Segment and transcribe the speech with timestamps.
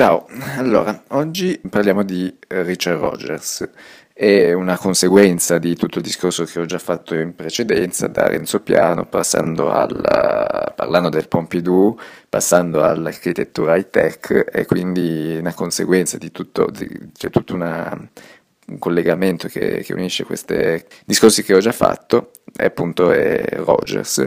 [0.00, 3.68] Ciao, allora, oggi parliamo di Richard Rogers.
[4.10, 8.62] È una conseguenza di tutto il discorso che ho già fatto in precedenza, da Renzo
[8.62, 11.98] Piano, passando al, parlando del Pompidou,
[12.30, 17.94] passando all'architettura high tech, e quindi una conseguenza di tutto, di, c'è tutto una,
[18.68, 24.26] un collegamento che, che unisce questi discorsi che ho già fatto, e appunto è Rogers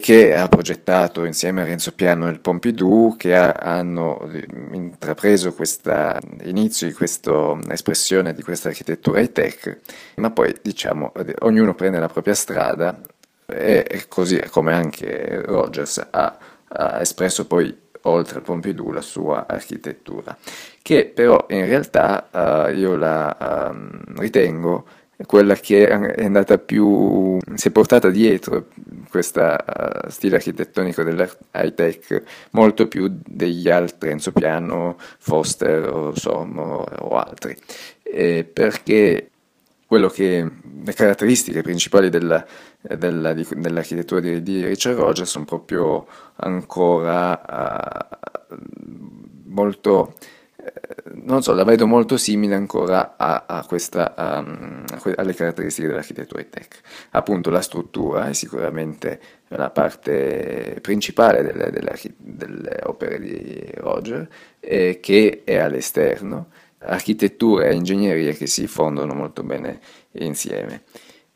[0.00, 4.28] che ha progettato insieme a Renzo Piano il Pompidou, che ha, hanno
[4.72, 5.92] intrapreso questo
[6.42, 9.78] inizio di questa espressione di questa architettura high tech,
[10.16, 12.98] ma poi diciamo ognuno prende la propria strada
[13.46, 16.38] e così come anche Rogers ha,
[16.68, 20.36] ha espresso poi oltre al Pompidou la sua architettura,
[20.82, 24.86] che però in realtà uh, io la um, ritengo
[25.26, 28.68] quella che è andata più, si è portata dietro
[29.08, 36.84] questo uh, stile architettonico dell'high tech molto più degli altri, Enzo Piano, Foster o Sommo
[36.84, 37.56] o altri,
[38.02, 39.30] eh, perché
[40.12, 40.50] che,
[40.84, 42.46] le caratteristiche principali della,
[42.80, 48.08] della, di, dell'architettura di, di, Richard Rogers sono proprio ancora
[48.48, 48.56] uh,
[49.46, 50.14] molto
[51.22, 54.44] non so, la vedo molto simile ancora a, a questa, a,
[55.16, 56.80] alle caratteristiche dell'architettura tech.
[57.10, 64.28] Appunto la struttura è sicuramente la parte principale delle, delle, delle opere di Roger,
[64.60, 66.48] eh, che è all'esterno,
[66.78, 69.80] architettura e ingegneria che si fondono molto bene
[70.12, 70.82] insieme.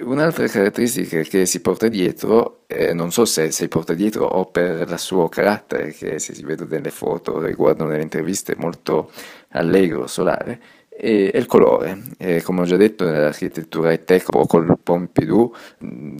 [0.00, 4.86] Un'altra caratteristica che si porta dietro, eh, non so se si porta dietro o per
[4.88, 9.10] il suo carattere, che se si vede nelle foto, riguardano delle interviste, molto
[9.50, 12.02] allegro, solare, è, il colore.
[12.18, 15.54] E come ho già detto, nell'architettura high tech o col Pompidou,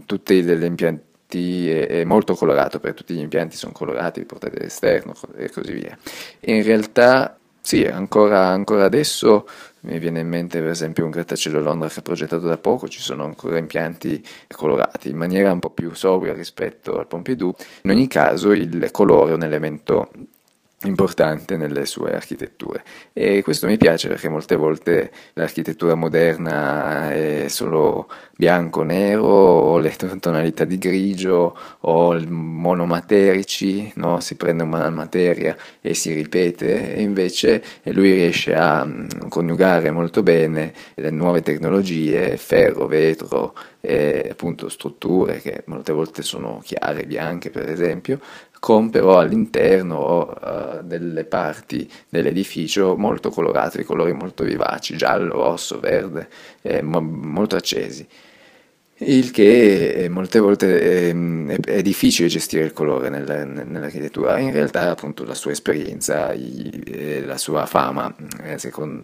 [0.05, 5.49] tutti gli impianti è molto colorato, perché tutti gli impianti sono colorati, portati all'esterno e
[5.49, 5.97] così via.
[6.41, 9.47] In realtà sì, ancora, ancora, adesso
[9.81, 12.87] mi viene in mente per esempio un grattacielo a Londra che ha progettato da poco,
[12.87, 17.53] ci sono ancora impianti colorati in maniera un po' più sobria rispetto al Pompidou.
[17.83, 20.09] In ogni caso il colore è un elemento
[20.83, 28.07] importante nelle sue architetture e questo mi piace perché molte volte l'architettura moderna è solo
[28.37, 34.21] bianco, nero o le tonalità di grigio o monomaterici, no?
[34.21, 40.23] si prende una materia e si ripete e invece lui riesce a mm, coniugare molto
[40.23, 47.49] bene le nuove tecnologie, ferro, vetro, e appunto strutture che molte volte sono chiare, bianche
[47.49, 48.19] per esempio,
[48.59, 55.79] con però all'interno uh, delle parti dell'edificio molto colorate, di colori molto vivaci, giallo, rosso,
[55.79, 56.27] verde,
[56.61, 58.05] eh, mo- molto accesi.
[59.01, 61.15] Il che eh, molte volte è,
[61.61, 67.37] è, difficile gestire il colore nel, nell'architettura, in realtà appunto la sua esperienza e la
[67.37, 68.13] sua fama
[68.43, 69.01] eh, secondo,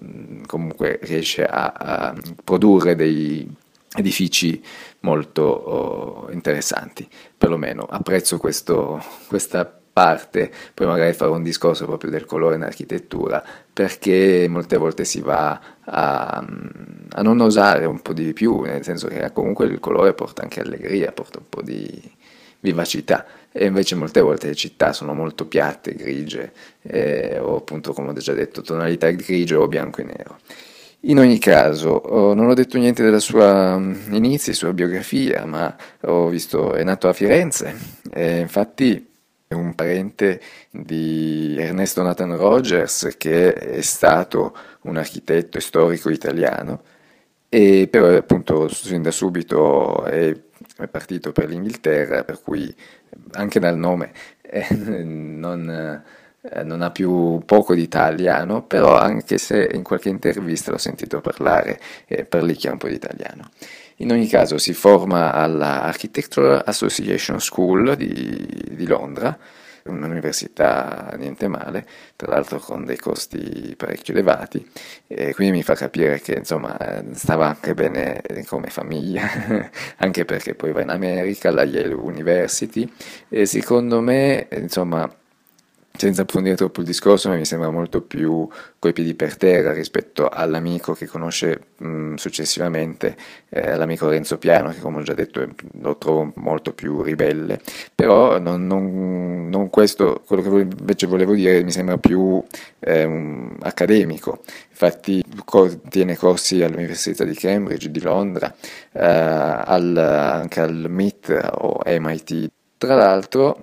[0.47, 2.13] comunque riesce a, a
[2.43, 3.49] produrre dei,
[3.95, 4.61] edifici
[5.01, 7.07] molto oh, interessanti,
[7.37, 13.41] perlomeno apprezzo questo, questa parte, poi magari farò un discorso proprio del colore in architettura,
[13.71, 16.45] perché molte volte si va a,
[17.09, 20.59] a, non osare un po' di più, nel senso che comunque il colore porta anche
[20.59, 22.13] allegria, porta un po' di
[22.59, 23.25] vivacità.
[23.53, 26.51] E invece molte volte le città sono molto piatte, grigie,
[26.81, 30.39] eh, o appunto come ho già detto tonalità grigio o bianco e nero.
[31.07, 35.75] In ogni caso, oh, non ho detto niente della sua mm, inizi, sua biografia, ma
[36.01, 37.75] ho visto, è nato a Firenze,
[38.11, 39.07] e infatti
[39.47, 46.81] è un parente di Ernesto Nathan Rogers, che è stato un architetto storico italiano,
[47.49, 50.35] e però appunto sin da subito è,
[50.77, 52.73] è partito per l'Inghilterra, per cui
[53.33, 54.11] anche dal nome
[54.41, 54.73] eh,
[55.03, 56.03] non
[56.51, 61.21] eh, non ha più poco di italiano, però anche se in qualche intervista l'ho sentito
[61.21, 63.49] parlare, eh, parlicchia un po' di italiano.
[63.97, 69.37] In ogni caso si forma alla Architectural Association School di, di Londra,
[69.85, 71.85] un'università niente male,
[72.15, 74.67] tra l'altro con dei costi parecchio elevati,
[75.07, 76.77] e quindi mi fa capire che insomma
[77.13, 82.91] stava anche bene come famiglia, anche perché poi va in America, alla Yale University,
[83.29, 85.09] e secondo me insomma
[85.97, 88.47] senza approfondire troppo il discorso, mi sembra molto più
[88.79, 93.15] coi piedi per terra rispetto all'amico che conosce mh, successivamente,
[93.49, 95.47] eh, l'amico Renzo Piano, che come ho già detto
[95.79, 97.59] lo trovo molto più ribelle.
[97.93, 102.43] Però non, non, non questo, quello che invece volevo dire mi sembra più
[102.79, 104.41] eh, accademico.
[104.69, 105.23] Infatti
[105.89, 108.53] tiene corsi all'Università di Cambridge, di Londra,
[108.91, 112.51] eh, al, anche al MIT o MIT.
[112.77, 113.57] Tra l'altro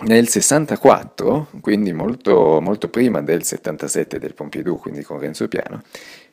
[0.00, 5.82] nel 64, quindi molto, molto prima del 77 del Pompidou, quindi con Renzo Piano,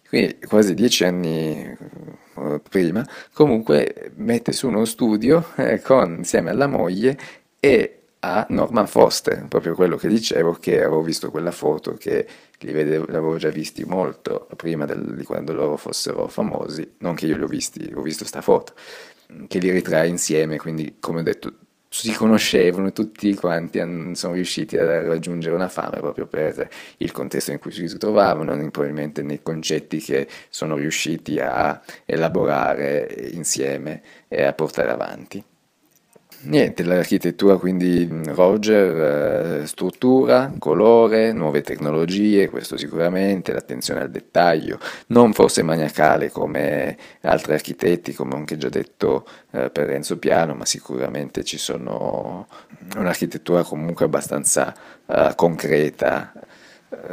[0.08, 6.68] quindi quasi dieci anni eh, prima, comunque mette su uno studio eh, con, insieme alla
[6.68, 7.18] moglie
[7.60, 12.28] e a Norman Foster, proprio quello che dicevo, che avevo visto quella foto che
[12.60, 17.16] li vedevo, li avevo già visti molto prima del, di quando loro fossero famosi, non
[17.16, 18.74] che io li ho visti, ho visto sta foto,
[19.48, 21.54] che li ritrae insieme, quindi come ho detto
[21.90, 23.80] si conoscevano tutti quanti
[24.14, 29.24] sono riusciti a raggiungere una fama proprio per il contesto in cui si trovavano, probabilmente
[29.24, 35.44] nei concetti che sono riusciti a elaborare insieme e a portare avanti.
[36.42, 45.34] Niente, l'architettura quindi Roger, eh, struttura, colore, nuove tecnologie, questo sicuramente, l'attenzione al dettaglio, non
[45.34, 51.44] forse maniacale come altri architetti, come anche già detto eh, per Renzo Piano, ma sicuramente
[51.44, 52.48] ci sono
[52.96, 54.74] un'architettura comunque abbastanza
[55.08, 56.32] eh, concreta,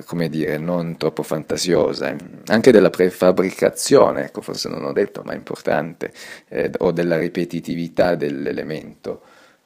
[0.07, 5.37] come dire, non troppo fantasiosa, anche della prefabbricazione, ecco, forse non ho detto, ma è
[5.37, 6.13] importante,
[6.49, 9.23] eh, o della ripetitività dell'elemento.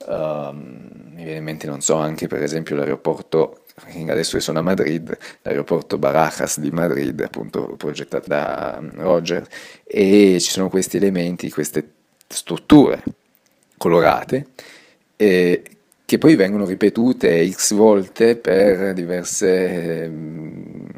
[0.06, 3.64] Um, mi viene in mente, non so, anche per esempio l'aeroporto,
[4.08, 9.46] adesso che sono a Madrid, l'aeroporto Barajas di Madrid, appunto progettato da um, Roger,
[9.84, 11.88] e ci sono questi elementi, queste
[12.26, 13.02] strutture
[13.76, 14.46] colorate,
[15.16, 15.62] eh,
[16.10, 20.88] che poi vengono ripetute x volte per diverse ehm,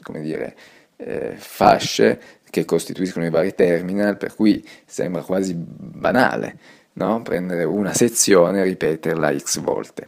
[0.00, 0.54] come dire,
[0.98, 6.56] eh, fasce che costituiscono i vari terminal, per cui sembra quasi banale
[6.92, 7.22] no?
[7.22, 10.06] prendere una sezione e ripeterla x volte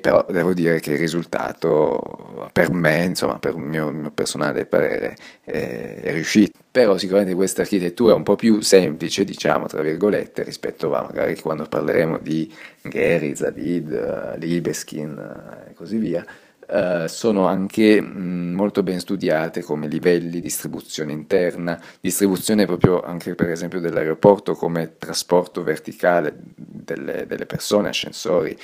[0.00, 5.16] però devo dire che il risultato per me, insomma per il mio, mio personale parere,
[5.42, 6.58] è, è, riuscito.
[6.70, 11.38] Però sicuramente questa architettura è un po' più semplice, diciamo, tra virgolette, rispetto a magari
[11.38, 12.52] quando parleremo di
[12.82, 16.24] Gehry, Zavid, Libeskin e così via,
[16.72, 23.50] Uh, sono anche mh, molto ben studiate come livelli, distribuzione interna, distribuzione proprio anche per
[23.50, 28.58] esempio dell'aeroporto come trasporto verticale delle, delle persone, ascensori, eh,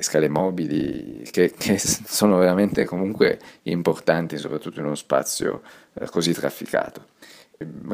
[0.00, 5.62] scale mobili che, che, sono veramente comunque importanti, soprattutto in uno spazio
[5.94, 7.06] eh, così trafficato.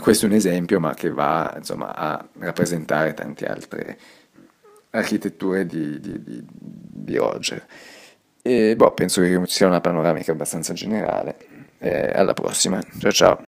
[0.01, 3.99] Questo è un esempio, ma che va insomma, a rappresentare tante altre
[4.91, 7.67] architetture di, di, di, di Roger.
[8.43, 11.37] E boh, penso che sia una panoramica abbastanza generale.
[11.79, 13.47] Eh, alla prossima, ciao ciao.